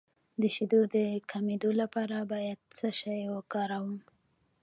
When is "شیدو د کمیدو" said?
0.55-1.69